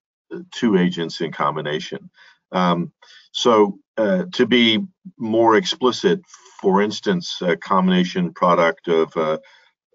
two 0.52 0.76
agents 0.76 1.20
in 1.20 1.32
combination. 1.32 2.10
Um, 2.52 2.92
so 3.32 3.78
uh, 3.96 4.24
to 4.32 4.46
be 4.46 4.84
more 5.18 5.56
explicit, 5.56 6.20
for 6.60 6.82
instance, 6.82 7.38
a 7.42 7.56
combination 7.56 8.32
product 8.32 8.88
of 8.88 9.16
uh, 9.16 9.38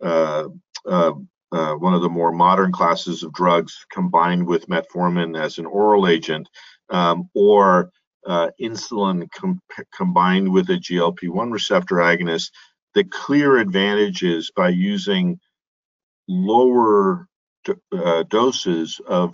uh, 0.01 0.50
uh, 0.86 1.13
uh 1.51 1.74
one 1.74 1.93
of 1.93 2.01
the 2.01 2.09
more 2.09 2.31
modern 2.31 2.71
classes 2.71 3.24
of 3.24 3.33
drugs 3.33 3.86
combined 3.91 4.45
with 4.45 4.67
metformin 4.67 5.39
as 5.39 5.57
an 5.57 5.65
oral 5.65 6.07
agent, 6.07 6.48
um, 6.89 7.29
or 7.33 7.91
uh, 8.27 8.50
insulin 8.62 9.29
com- 9.31 9.62
combined 9.95 10.51
with 10.51 10.69
a 10.69 10.77
GLP-1 10.77 11.51
receptor 11.51 11.95
agonist, 11.95 12.51
the 12.93 13.03
clear 13.05 13.57
advantage 13.57 14.24
is 14.24 14.51
by 14.55 14.69
using 14.69 15.39
lower 16.27 17.27
doses 18.29 19.00
of 19.07 19.33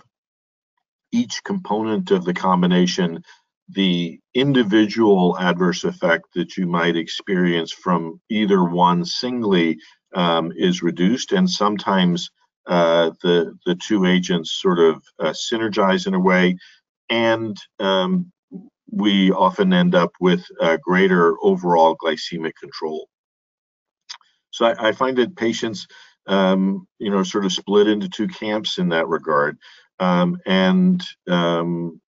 each 1.20 1.42
component 1.44 2.10
of 2.10 2.24
the 2.24 2.34
combination 2.34 3.22
the 3.68 4.20
individual 4.34 5.36
adverse 5.38 5.84
effect 5.84 6.26
that 6.34 6.56
you 6.56 6.66
might 6.66 6.96
experience 6.96 7.72
from 7.72 8.20
either 8.30 8.62
one 8.62 9.04
singly 9.04 9.78
um, 10.14 10.52
is 10.56 10.82
reduced, 10.82 11.32
and 11.32 11.50
sometimes 11.50 12.30
uh, 12.66 13.10
the 13.22 13.56
the 13.66 13.74
two 13.74 14.04
agents 14.06 14.52
sort 14.52 14.78
of 14.78 15.02
uh, 15.18 15.30
synergize 15.30 16.06
in 16.06 16.14
a 16.14 16.20
way, 16.20 16.56
and 17.10 17.56
um, 17.80 18.32
we 18.90 19.32
often 19.32 19.72
end 19.72 19.94
up 19.94 20.12
with 20.20 20.44
greater 20.82 21.34
overall 21.42 21.96
glycemic 21.96 22.52
control. 22.60 23.08
So 24.50 24.66
I, 24.66 24.88
I 24.88 24.92
find 24.92 25.18
that 25.18 25.36
patients, 25.36 25.86
um, 26.26 26.86
you 26.98 27.10
know, 27.10 27.24
sort 27.24 27.44
of 27.44 27.52
split 27.52 27.88
into 27.88 28.08
two 28.08 28.28
camps 28.28 28.78
in 28.78 28.88
that 28.90 29.08
regard, 29.08 29.58
um, 29.98 30.38
and 30.46 31.02
um, 31.28 32.00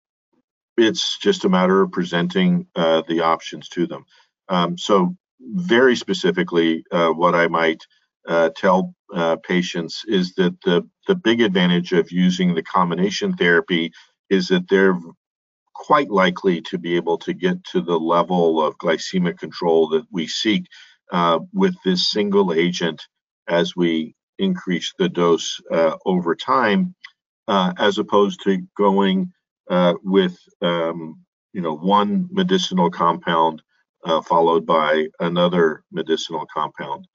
it's 0.76 1.18
just 1.18 1.44
a 1.44 1.48
matter 1.48 1.82
of 1.82 1.92
presenting 1.92 2.66
uh, 2.76 3.02
the 3.08 3.20
options 3.20 3.68
to 3.70 3.86
them. 3.86 4.04
Um, 4.48 4.78
so, 4.78 5.16
very 5.40 5.96
specifically, 5.96 6.84
uh, 6.90 7.10
what 7.10 7.34
I 7.34 7.46
might 7.48 7.82
uh, 8.26 8.50
tell 8.56 8.94
uh, 9.14 9.36
patients 9.36 10.04
is 10.06 10.34
that 10.34 10.60
the, 10.64 10.86
the 11.06 11.14
big 11.14 11.40
advantage 11.40 11.92
of 11.92 12.10
using 12.10 12.54
the 12.54 12.62
combination 12.62 13.34
therapy 13.34 13.92
is 14.28 14.48
that 14.48 14.68
they're 14.68 14.98
quite 15.74 16.10
likely 16.10 16.60
to 16.60 16.76
be 16.76 16.96
able 16.96 17.18
to 17.18 17.32
get 17.32 17.62
to 17.64 17.80
the 17.80 17.98
level 17.98 18.62
of 18.62 18.76
glycemic 18.78 19.38
control 19.38 19.88
that 19.88 20.04
we 20.10 20.26
seek 20.26 20.66
uh, 21.12 21.38
with 21.54 21.74
this 21.84 22.06
single 22.08 22.52
agent 22.52 23.06
as 23.48 23.76
we 23.76 24.14
increase 24.38 24.92
the 24.98 25.08
dose 25.08 25.60
uh, 25.72 25.96
over 26.04 26.34
time, 26.34 26.94
as 27.48 27.98
opposed 27.98 28.42
to 28.44 28.62
going 28.76 29.32
uh, 29.70 29.94
with 30.02 30.38
um, 30.62 31.18
you 31.52 31.60
know 31.60 31.74
one 31.74 32.28
medicinal 32.30 32.90
compound 32.90 33.62
uh, 34.04 34.22
followed 34.22 34.64
by 34.64 35.06
another 35.20 35.82
medicinal 35.92 36.46
compound. 36.52 37.06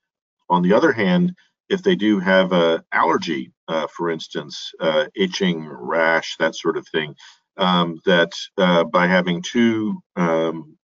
On 0.49 0.61
the 0.61 0.73
other 0.73 0.91
hand, 0.91 1.33
if 1.69 1.81
they 1.81 1.95
do 1.95 2.19
have 2.19 2.51
a 2.51 2.83
allergy, 2.91 3.51
uh, 3.67 3.87
for 3.87 4.11
instance, 4.11 4.71
uh, 4.79 5.05
itching, 5.15 5.67
rash, 5.67 6.35
that 6.37 6.55
sort 6.55 6.77
of 6.77 6.87
thing, 6.89 7.15
um, 7.57 7.99
that 8.05 8.33
uh, 8.57 8.83
by 8.83 9.07
having 9.07 9.41
two 9.41 10.01
um, 10.15 10.77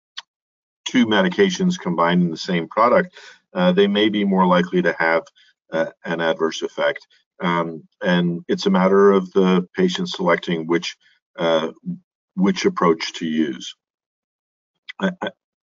two 0.86 1.04
medications 1.04 1.78
combined 1.78 2.22
in 2.22 2.30
the 2.30 2.36
same 2.36 2.66
product, 2.68 3.14
uh, 3.52 3.72
they 3.72 3.86
may 3.86 4.08
be 4.08 4.24
more 4.24 4.46
likely 4.46 4.80
to 4.80 4.94
have 4.98 5.22
an 5.70 6.22
adverse 6.22 6.62
effect. 6.62 7.06
Um, 7.40 7.86
and 8.02 8.44
it's 8.48 8.66
a 8.66 8.70
matter 8.70 9.12
of 9.12 9.32
the 9.32 9.66
patient 9.74 10.08
selecting 10.08 10.66
which 10.66 10.96
uh, 11.38 11.70
which 12.34 12.64
approach 12.64 13.12
to 13.14 13.26
use. 13.26 13.74
I, 15.00 15.12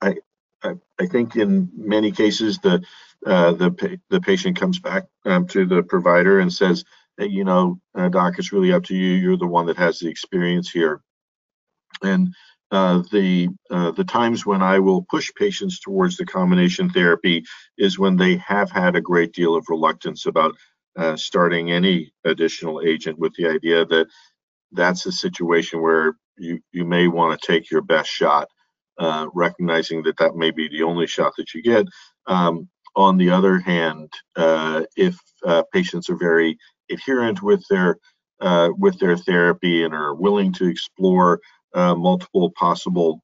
I, 0.01 0.15
I, 0.63 0.73
I, 0.99 1.05
think 1.05 1.35
in 1.37 1.69
many 1.73 2.11
cases 2.11 2.57
the 2.59 2.83
uh, 3.25 3.53
the 3.53 3.99
the 4.09 4.19
patient 4.19 4.59
comes 4.59 4.79
back 4.79 5.05
um, 5.25 5.47
to 5.47 5.65
the 5.65 5.83
provider 5.83 6.39
and 6.39 6.51
says, 6.51 6.83
you 7.17 7.43
know, 7.43 7.79
uh, 7.95 8.09
doc, 8.09 8.33
it's 8.37 8.51
really 8.51 8.73
up 8.73 8.83
to 8.85 8.95
you. 8.95 9.13
You're 9.13 9.37
the 9.37 9.47
one 9.47 9.67
that 9.67 9.77
has 9.77 9.99
the 9.99 10.09
experience 10.09 10.69
here. 10.69 11.01
And 12.03 12.33
uh, 12.71 13.03
the 13.11 13.49
uh, 13.69 13.91
the 13.91 14.03
times 14.03 14.45
when 14.45 14.61
I 14.61 14.79
will 14.79 15.03
push 15.03 15.29
patients 15.35 15.79
towards 15.79 16.17
the 16.17 16.25
combination 16.25 16.89
therapy 16.89 17.43
is 17.77 17.99
when 17.99 18.15
they 18.15 18.37
have 18.37 18.71
had 18.71 18.95
a 18.95 19.01
great 19.01 19.33
deal 19.33 19.55
of 19.55 19.65
reluctance 19.69 20.25
about 20.25 20.55
uh, 20.98 21.15
starting 21.15 21.71
any 21.71 22.13
additional 22.25 22.81
agent 22.86 23.19
with 23.19 23.33
the 23.36 23.48
idea 23.48 23.86
that 23.86 24.07
that's 24.74 25.05
a 25.07 25.12
situation 25.12 25.81
where 25.81 26.15
you 26.38 26.60
you 26.71 26.86
may 26.86 27.07
want 27.07 27.39
to 27.39 27.48
take 27.48 27.71
your 27.71 27.81
best 27.81 28.10
shot, 28.10 28.48
uh, 29.00 29.27
recognizing 29.33 30.03
that 30.03 30.17
that 30.17 30.36
may 30.36 30.51
be 30.51 30.69
the 30.69 30.83
only 30.83 31.07
shot 31.07 31.33
that 31.38 31.53
you 31.53 31.62
get. 31.63 31.86
Um, 32.27 32.69
on 32.95 33.17
the 33.17 33.29
other 33.29 33.60
hand, 33.60 34.12
uh, 34.36 34.83
if 34.98 35.17
uh, 35.45 35.63
patients 35.74 36.10
are 36.10 36.17
very 36.17 36.57
adherent 36.91 37.41
with 37.41 37.63
their 37.69 37.98
uh, 38.41 38.69
with 38.77 39.00
their 39.00 39.17
therapy 39.17 39.83
and 39.83 39.93
are 39.93 40.15
willing 40.15 40.53
to 40.53 40.67
explore 40.67 41.39
uh, 41.74 41.95
multiple 41.95 42.51
possible 42.57 43.21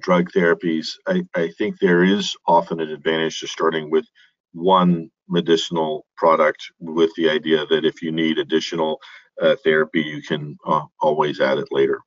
drug 0.00 0.30
therapies, 0.32 0.88
I, 1.06 1.22
I 1.34 1.50
think 1.58 1.78
there 1.78 2.02
is 2.04 2.34
often 2.46 2.80
an 2.80 2.90
advantage 2.90 3.40
to 3.40 3.46
starting 3.46 3.90
with 3.90 4.06
one 4.52 5.10
medicinal 5.28 6.06
product 6.16 6.72
with 6.80 7.10
the 7.16 7.28
idea 7.28 7.66
that 7.66 7.84
if 7.84 8.02
you 8.02 8.10
need 8.10 8.38
additional 8.38 9.00
uh, 9.40 9.56
therapy, 9.62 10.00
you 10.00 10.22
can 10.22 10.56
uh, 10.66 10.84
always 11.00 11.40
add 11.40 11.58
it 11.58 11.68
later. 11.70 12.00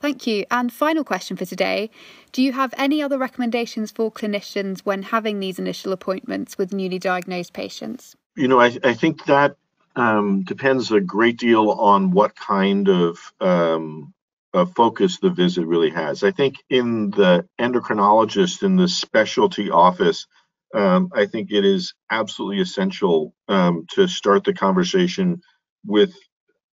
Thank 0.00 0.26
you. 0.26 0.44
And 0.50 0.72
final 0.72 1.02
question 1.04 1.36
for 1.36 1.44
today 1.44 1.90
Do 2.32 2.42
you 2.42 2.52
have 2.52 2.72
any 2.76 3.02
other 3.02 3.18
recommendations 3.18 3.90
for 3.90 4.12
clinicians 4.12 4.80
when 4.80 5.02
having 5.02 5.40
these 5.40 5.58
initial 5.58 5.92
appointments 5.92 6.56
with 6.56 6.72
newly 6.72 6.98
diagnosed 6.98 7.52
patients? 7.52 8.14
You 8.36 8.48
know, 8.48 8.60
I, 8.60 8.78
I 8.84 8.94
think 8.94 9.24
that 9.26 9.56
um, 9.96 10.44
depends 10.44 10.92
a 10.92 11.00
great 11.00 11.38
deal 11.38 11.70
on 11.70 12.12
what 12.12 12.36
kind 12.36 12.88
of, 12.88 13.18
um, 13.40 14.14
of 14.54 14.72
focus 14.74 15.18
the 15.18 15.30
visit 15.30 15.66
really 15.66 15.90
has. 15.90 16.22
I 16.22 16.30
think 16.30 16.62
in 16.70 17.10
the 17.10 17.46
endocrinologist 17.58 18.62
in 18.62 18.76
the 18.76 18.86
specialty 18.86 19.70
office, 19.70 20.28
um, 20.74 21.10
I 21.14 21.26
think 21.26 21.50
it 21.50 21.64
is 21.64 21.94
absolutely 22.10 22.60
essential 22.60 23.34
um, 23.48 23.86
to 23.92 24.08
start 24.08 24.44
the 24.44 24.54
conversation 24.54 25.40
with 25.84 26.14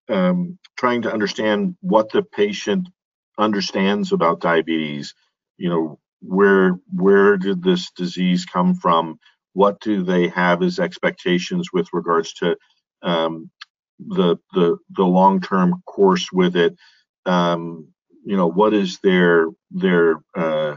um, 0.08 0.58
trying 0.78 1.02
to 1.02 1.12
understand 1.12 1.76
what 1.80 2.10
the 2.10 2.22
patient 2.22 2.88
understands 3.38 4.12
about 4.12 4.40
diabetes. 4.40 5.14
You 5.58 5.68
know, 5.70 5.98
where 6.20 6.78
where 6.92 7.36
did 7.36 7.62
this 7.62 7.90
disease 7.92 8.46
come 8.46 8.74
from? 8.74 9.18
what 9.54 9.80
do 9.80 10.02
they 10.02 10.28
have 10.28 10.62
as 10.62 10.78
expectations 10.78 11.72
with 11.72 11.88
regards 11.92 12.32
to 12.34 12.56
um, 13.02 13.50
the 13.98 14.36
the 14.52 14.78
the 14.90 15.04
long 15.04 15.40
term 15.40 15.82
course 15.86 16.30
with 16.32 16.56
it. 16.56 16.76
Um, 17.26 17.88
you 18.24 18.36
know, 18.36 18.48
what 18.48 18.74
is 18.74 18.98
their 19.02 19.46
their 19.70 20.16
uh, 20.36 20.76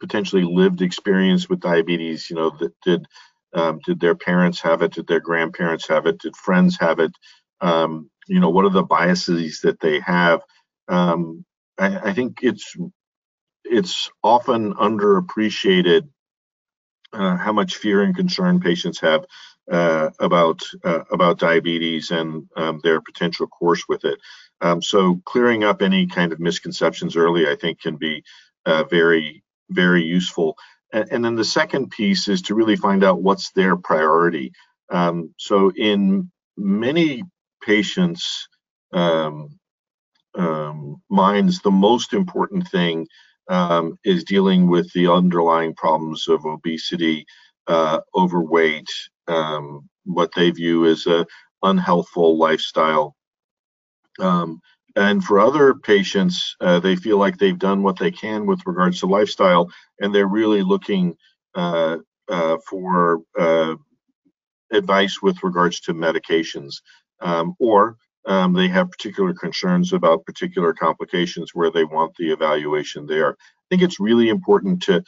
potentially 0.00 0.42
lived 0.42 0.82
experience 0.82 1.48
with 1.48 1.60
diabetes? 1.60 2.30
You 2.30 2.36
know, 2.36 2.50
that 2.58 2.72
did 2.84 3.06
um, 3.52 3.80
did 3.84 4.00
their 4.00 4.14
parents 4.14 4.60
have 4.60 4.82
it? 4.82 4.92
Did 4.92 5.06
their 5.06 5.20
grandparents 5.20 5.88
have 5.88 6.06
it? 6.06 6.18
Did 6.18 6.36
friends 6.36 6.78
have 6.78 6.98
it? 6.98 7.12
Um, 7.60 8.10
you 8.26 8.40
know, 8.40 8.50
what 8.50 8.64
are 8.64 8.70
the 8.70 8.82
biases 8.82 9.60
that 9.62 9.80
they 9.80 10.00
have? 10.00 10.42
Um, 10.88 11.44
I, 11.78 12.10
I, 12.10 12.12
think 12.12 12.40
it's 12.42 12.76
it's 13.64 14.10
often 14.22 14.74
underappreciated 14.74 16.08
uh, 17.12 17.36
how 17.36 17.52
much 17.52 17.76
fear 17.76 18.02
and 18.02 18.14
concern 18.14 18.60
patients 18.60 19.00
have 19.00 19.24
uh, 19.70 20.10
about 20.20 20.62
uh, 20.84 21.04
about 21.10 21.38
diabetes 21.38 22.10
and 22.10 22.48
um, 22.56 22.80
their 22.82 23.00
potential 23.00 23.46
course 23.46 23.84
with 23.88 24.04
it. 24.04 24.18
Um, 24.60 24.82
so 24.82 25.20
clearing 25.24 25.64
up 25.64 25.82
any 25.82 26.06
kind 26.06 26.32
of 26.32 26.40
misconceptions 26.40 27.16
early, 27.16 27.48
I 27.48 27.56
think, 27.56 27.80
can 27.80 27.96
be 27.96 28.22
uh, 28.64 28.84
very 28.84 29.42
very 29.70 30.04
useful. 30.04 30.56
And, 30.92 31.08
and, 31.10 31.24
then 31.24 31.34
the 31.34 31.44
second 31.44 31.90
piece 31.90 32.28
is 32.28 32.42
to 32.42 32.54
really 32.54 32.76
find 32.76 33.04
out 33.04 33.22
what's 33.22 33.50
their 33.52 33.76
priority. 33.76 34.52
Um, 34.90 35.34
so 35.38 35.72
in 35.74 36.30
many 36.56 37.24
patients' 37.62 38.48
um, 38.92 39.58
um, 40.34 41.02
minds, 41.10 41.60
the 41.60 41.70
most 41.70 42.12
important 42.12 42.68
thing 42.68 43.06
um, 43.48 43.98
is 44.04 44.24
dealing 44.24 44.68
with 44.68 44.92
the 44.92 45.10
underlying 45.10 45.74
problems 45.74 46.28
of 46.28 46.44
obesity, 46.44 47.26
uh, 47.66 48.00
overweight, 48.14 48.88
um, 49.28 49.88
what 50.04 50.30
they 50.34 50.50
view 50.50 50.86
as 50.86 51.06
a 51.06 51.26
unhealthful 51.64 52.38
lifestyle. 52.38 53.16
Um, 54.18 54.60
and 54.96 55.22
for 55.22 55.38
other 55.38 55.74
patients, 55.74 56.56
uh, 56.60 56.80
they 56.80 56.96
feel 56.96 57.18
like 57.18 57.36
they've 57.36 57.58
done 57.58 57.82
what 57.82 57.98
they 57.98 58.10
can 58.10 58.46
with 58.46 58.60
regards 58.66 59.00
to 59.00 59.06
lifestyle, 59.06 59.70
and 60.00 60.14
they're 60.14 60.26
really 60.26 60.62
looking 60.62 61.16
uh, 61.54 61.98
uh, 62.28 62.56
for 62.68 63.20
uh, 63.38 63.74
advice 64.72 65.20
with 65.22 65.42
regards 65.42 65.80
to 65.80 65.94
medications. 65.94 66.76
Um, 67.20 67.54
or 67.60 67.96
um, 68.26 68.54
they 68.54 68.68
have 68.68 68.90
particular 68.90 69.32
concerns 69.32 69.92
about 69.92 70.24
particular 70.24 70.72
complications 70.72 71.54
where 71.54 71.70
they 71.70 71.84
want 71.84 72.14
the 72.16 72.32
evaluation 72.32 73.06
there. 73.06 73.32
I 73.32 73.64
think 73.70 73.82
it's 73.82 74.00
really 74.00 74.30
important 74.30 74.82
to 74.84 75.04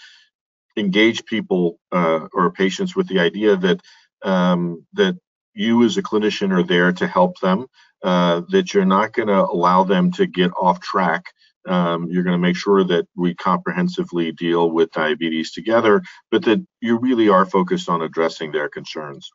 engage 0.76 1.24
people 1.24 1.80
uh, 1.92 2.28
or 2.32 2.50
patients 2.50 2.94
with 2.94 3.08
the 3.08 3.18
idea 3.18 3.56
that 3.56 3.80
um, 4.22 4.86
that 4.92 5.16
you 5.54 5.82
as 5.84 5.96
a 5.96 6.02
clinician 6.02 6.52
are 6.52 6.62
there 6.62 6.92
to 6.92 7.06
help 7.06 7.40
them, 7.40 7.66
uh, 8.02 8.42
that 8.50 8.72
you're 8.72 8.84
not 8.84 9.12
going 9.12 9.28
to 9.28 9.44
allow 9.44 9.84
them 9.84 10.12
to 10.12 10.26
get 10.26 10.52
off 10.52 10.80
track. 10.80 11.24
Um, 11.66 12.08
you're 12.08 12.22
going 12.22 12.40
to 12.40 12.46
make 12.46 12.56
sure 12.56 12.84
that 12.84 13.06
we 13.14 13.34
comprehensively 13.34 14.32
deal 14.32 14.70
with 14.70 14.92
diabetes 14.92 15.52
together, 15.52 16.02
but 16.30 16.44
that 16.44 16.64
you 16.80 16.98
really 16.98 17.28
are 17.28 17.44
focused 17.44 17.88
on 17.88 18.02
addressing 18.02 18.52
their 18.52 18.68
concerns. 18.68 19.30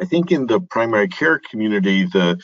I 0.00 0.04
think 0.04 0.30
in 0.30 0.46
the 0.46 0.60
primary 0.60 1.08
care 1.08 1.40
community, 1.50 2.04
the 2.04 2.38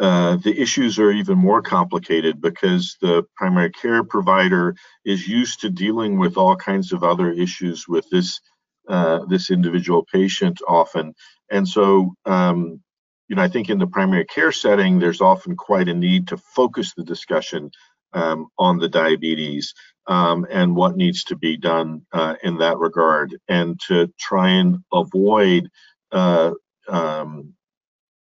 uh, 0.00 0.36
the 0.36 0.56
issues 0.56 0.96
are 1.00 1.10
even 1.10 1.36
more 1.36 1.60
complicated 1.60 2.40
because 2.40 2.96
the 3.00 3.24
primary 3.34 3.70
care 3.70 4.04
provider 4.04 4.76
is 5.04 5.26
used 5.26 5.60
to 5.60 5.70
dealing 5.70 6.18
with 6.18 6.36
all 6.36 6.54
kinds 6.54 6.92
of 6.92 7.02
other 7.02 7.32
issues 7.32 7.88
with 7.88 8.08
this 8.10 8.40
uh, 8.88 9.24
this 9.26 9.50
individual 9.50 10.06
patient 10.12 10.60
often, 10.68 11.14
and 11.50 11.68
so 11.68 12.14
um, 12.26 12.80
you 13.28 13.36
know 13.36 13.42
I 13.42 13.48
think 13.48 13.68
in 13.68 13.78
the 13.78 13.86
primary 13.86 14.24
care 14.24 14.52
setting, 14.52 14.98
there's 14.98 15.20
often 15.20 15.56
quite 15.56 15.88
a 15.88 15.94
need 15.94 16.28
to 16.28 16.36
focus 16.36 16.94
the 16.94 17.04
discussion 17.04 17.70
um, 18.12 18.48
on 18.58 18.78
the 18.78 18.88
diabetes 18.88 19.74
um, 20.06 20.46
and 20.50 20.74
what 20.74 20.96
needs 20.96 21.24
to 21.24 21.36
be 21.36 21.56
done 21.56 22.06
uh, 22.12 22.36
in 22.42 22.58
that 22.58 22.78
regard, 22.78 23.36
and 23.48 23.78
to 23.88 24.12
try 24.18 24.50
and 24.50 24.78
avoid 24.92 25.68
uh, 26.12 26.52
um, 26.88 27.52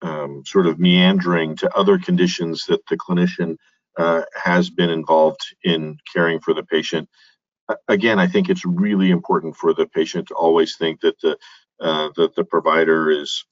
um, 0.03 0.43
sort 0.47 0.67
of 0.67 0.79
meandering 0.79 1.57
to 1.57 1.77
other 1.77 1.99
conditions 1.99 2.67
that 2.67 2.81
the 2.89 2.97
clinician 2.97 3.57
uh, 3.99 4.23
has 4.35 4.71
been 4.71 4.91
involved 4.91 5.41
in 5.63 5.97
caring 6.13 6.41
for 6.41 6.55
the 6.55 6.65
patient. 6.65 7.09
Again, 7.89 8.19
I 8.19 8.27
think 8.27 8.49
it's 8.49 8.65
really 8.65 9.11
important 9.11 9.57
for 9.57 9.73
the 9.73 9.87
patient 9.87 10.29
to 10.29 10.35
always 10.35 10.77
think 10.77 11.01
that 11.01 11.19
the 11.21 11.39
uh, 11.81 12.11
that 12.17 12.35
the 12.35 12.45
provider 12.45 13.11
is 13.11 13.45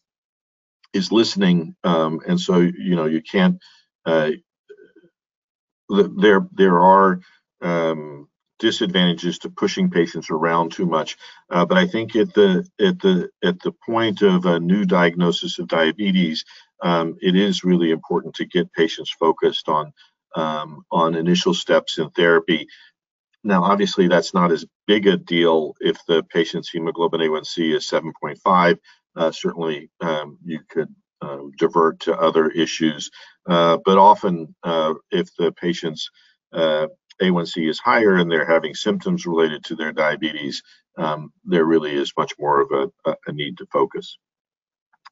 is 0.93 1.13
listening, 1.13 1.77
um, 1.85 2.21
and 2.27 2.41
so 2.41 2.59
you 2.61 2.97
know 2.97 3.07
you 3.07 3.23
can't. 3.23 3.59
Uh, 4.07 4.33
there 5.91 6.49
there 6.53 6.81
are 6.81 7.21
um, 7.63 8.29
disadvantages 8.59 9.39
to 9.41 9.51
pushing 9.51 9.91
patients 9.91 10.31
around 10.31 10.73
too 10.73 10.87
much. 10.87 11.17
Uh, 11.51 11.67
but 11.67 11.79
I 11.79 11.87
think 11.87 12.17
at 12.17 12.35
the 12.35 12.67
at 12.81 13.01
the 13.01 13.31
at 13.45 13.61
the 13.61 13.73
point 13.87 14.23
of 14.23 14.47
a 14.47 14.61
new 14.61 14.85
diagnosis 14.85 15.59
of 15.59 15.69
diabetes, 15.69 16.45
um, 16.83 17.17
it 17.21 17.37
is 17.37 17.65
really 17.65 17.91
important 17.91 18.35
to 18.37 18.47
get 18.47 18.73
patients 18.73 19.11
focused 19.11 19.69
on 19.69 19.93
um, 20.37 20.85
on 20.91 21.15
initial 21.17 21.55
steps 21.55 21.99
in 21.99 22.11
therapy. 22.11 22.67
Now, 23.45 23.65
obviously, 23.65 24.09
that's 24.09 24.35
not 24.35 24.53
as 24.53 24.67
big 24.87 25.07
a 25.07 25.17
deal 25.17 25.75
if 25.81 25.99
the 26.07 26.23
patient's 26.23 26.71
hemoglobin 26.71 27.21
A1C 27.21 27.75
is 27.77 27.87
7.5. 27.87 28.79
Uh, 29.17 29.31
certainly, 29.31 29.91
um, 30.01 30.39
you 30.45 30.61
could 30.69 30.89
um, 31.23 31.53
divert 31.59 32.01
to 32.01 32.15
other 32.15 32.49
issues. 32.49 33.11
Uh, 33.49 33.79
but 33.85 33.99
often, 33.99 34.55
uh, 34.63 34.95
if 35.11 35.35
the 35.37 35.53
patient's 35.53 36.11
uh, 36.53 36.87
a1C 37.21 37.69
is 37.69 37.79
higher 37.79 38.17
and 38.17 38.31
they're 38.31 38.47
having 38.47 38.75
symptoms 38.75 39.27
related 39.27 39.65
to 39.65 39.77
their 39.77 39.93
diabetes, 39.93 40.63
um, 40.99 41.33
there 41.45 41.65
really 41.65 41.95
is 41.95 42.13
much 42.17 42.33
more 42.39 42.61
of 42.61 42.91
a, 43.07 43.17
a, 43.27 43.33
need 43.33 43.57
to 43.59 43.67
focus. 43.73 44.19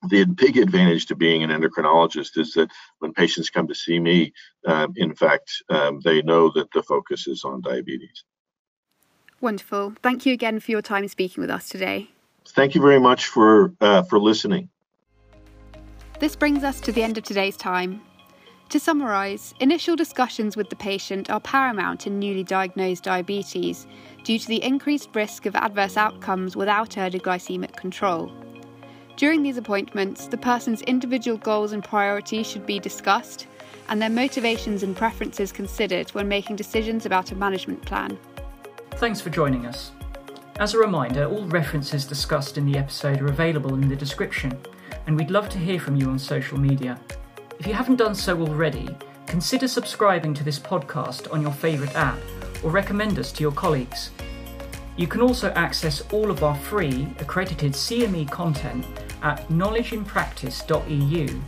The 0.08 0.24
big 0.24 0.56
advantage 0.56 1.06
to 1.06 1.14
being 1.14 1.42
an 1.42 1.50
endocrinologist 1.50 2.38
is 2.38 2.52
that 2.54 2.70
when 2.98 3.12
patients 3.12 3.50
come 3.50 3.68
to 3.68 3.74
see 3.74 3.98
me, 3.98 4.32
um, 4.66 4.92
in 4.96 5.14
fact, 5.14 5.50
um, 5.68 6.00
they 6.04 6.22
know 6.22 6.50
that 6.54 6.70
the 6.72 6.82
focus 6.82 7.26
is 7.26 7.44
on 7.44 7.60
diabetes. 7.60 8.24
Wonderful. 9.40 9.94
Thank 10.02 10.26
you 10.26 10.32
again 10.32 10.60
for 10.60 10.70
your 10.70 10.82
time 10.82 11.06
speaking 11.08 11.40
with 11.40 11.50
us 11.50 11.68
today. 11.68 12.10
Thank 12.48 12.74
you 12.74 12.80
very 12.80 13.00
much 13.00 13.26
for 13.26 13.72
uh, 13.80 14.02
for 14.02 14.18
listening. 14.18 14.68
This 16.18 16.36
brings 16.36 16.64
us 16.64 16.80
to 16.80 16.92
the 16.92 17.02
end 17.02 17.16
of 17.16 17.24
today's 17.24 17.56
time. 17.56 18.02
To 18.70 18.78
summarise, 18.78 19.52
initial 19.58 19.96
discussions 19.96 20.56
with 20.56 20.70
the 20.70 20.76
patient 20.76 21.28
are 21.28 21.40
paramount 21.40 22.06
in 22.06 22.18
newly 22.18 22.44
diagnosed 22.44 23.04
diabetes 23.04 23.86
due 24.22 24.38
to 24.38 24.46
the 24.46 24.62
increased 24.62 25.08
risk 25.12 25.46
of 25.46 25.56
adverse 25.56 25.96
outcomes 25.96 26.54
without 26.54 26.96
early 26.96 27.18
glycemic 27.18 27.74
control. 27.74 28.30
During 29.16 29.42
these 29.42 29.56
appointments, 29.56 30.28
the 30.28 30.38
person's 30.38 30.82
individual 30.82 31.36
goals 31.36 31.72
and 31.72 31.82
priorities 31.82 32.46
should 32.46 32.64
be 32.64 32.78
discussed 32.78 33.48
and 33.88 34.00
their 34.00 34.08
motivations 34.08 34.82
and 34.82 34.96
preferences 34.96 35.50
considered 35.50 36.10
when 36.10 36.28
making 36.28 36.56
decisions 36.56 37.04
about 37.04 37.32
a 37.32 37.34
management 37.34 37.84
plan. 37.84 38.16
Thanks 38.92 39.20
for 39.20 39.30
joining 39.30 39.66
us. 39.66 39.90
As 40.60 40.74
a 40.74 40.78
reminder, 40.78 41.24
all 41.24 41.46
references 41.46 42.04
discussed 42.04 42.58
in 42.58 42.70
the 42.70 42.76
episode 42.76 43.22
are 43.22 43.28
available 43.28 43.72
in 43.72 43.88
the 43.88 43.96
description, 43.96 44.60
and 45.06 45.16
we'd 45.16 45.30
love 45.30 45.48
to 45.48 45.58
hear 45.58 45.80
from 45.80 45.96
you 45.96 46.10
on 46.10 46.18
social 46.18 46.60
media. 46.60 47.00
If 47.58 47.66
you 47.66 47.72
haven't 47.72 47.96
done 47.96 48.14
so 48.14 48.38
already, 48.42 48.94
consider 49.26 49.66
subscribing 49.66 50.34
to 50.34 50.44
this 50.44 50.58
podcast 50.58 51.32
on 51.32 51.40
your 51.40 51.50
favourite 51.50 51.96
app 51.96 52.18
or 52.62 52.70
recommend 52.70 53.18
us 53.18 53.32
to 53.32 53.42
your 53.42 53.52
colleagues. 53.52 54.10
You 54.98 55.06
can 55.06 55.22
also 55.22 55.50
access 55.52 56.02
all 56.12 56.30
of 56.30 56.44
our 56.44 56.54
free 56.54 57.08
accredited 57.20 57.72
CME 57.72 58.30
content 58.30 58.84
at 59.22 59.48
knowledgeinpractice.eu, 59.48 61.40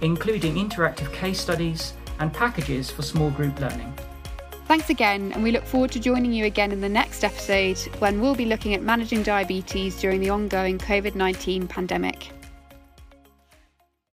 including 0.00 0.54
interactive 0.56 1.12
case 1.12 1.40
studies 1.40 1.94
and 2.18 2.32
packages 2.32 2.90
for 2.90 3.02
small 3.02 3.30
group 3.30 3.60
learning. 3.60 3.94
Thanks 4.66 4.90
again, 4.90 5.30
and 5.32 5.44
we 5.44 5.52
look 5.52 5.64
forward 5.64 5.92
to 5.92 6.00
joining 6.00 6.32
you 6.32 6.44
again 6.44 6.72
in 6.72 6.80
the 6.80 6.88
next 6.88 7.22
episode 7.22 7.78
when 8.00 8.20
we'll 8.20 8.34
be 8.34 8.46
looking 8.46 8.74
at 8.74 8.82
managing 8.82 9.22
diabetes 9.22 10.00
during 10.00 10.20
the 10.20 10.30
ongoing 10.30 10.76
COVID 10.76 11.14
19 11.14 11.68
pandemic. 11.68 12.35